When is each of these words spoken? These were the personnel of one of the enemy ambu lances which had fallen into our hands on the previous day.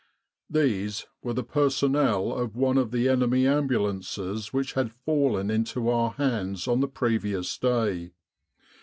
These 0.49 1.05
were 1.21 1.33
the 1.35 1.43
personnel 1.43 2.33
of 2.35 2.55
one 2.55 2.79
of 2.79 2.89
the 2.89 3.07
enemy 3.07 3.43
ambu 3.43 3.79
lances 3.83 4.51
which 4.51 4.73
had 4.73 4.91
fallen 4.91 5.51
into 5.51 5.89
our 5.89 6.13
hands 6.13 6.67
on 6.67 6.79
the 6.79 6.87
previous 6.87 7.55
day. 7.59 8.09